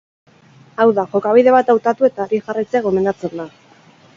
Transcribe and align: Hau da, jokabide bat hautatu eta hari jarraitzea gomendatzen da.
Hau 0.77 0.87
da, 0.99 1.03
jokabide 1.11 1.53
bat 1.57 1.69
hautatu 1.75 2.09
eta 2.09 2.25
hari 2.27 2.41
jarraitzea 2.49 2.83
gomendatzen 2.89 3.37
da. 3.43 3.51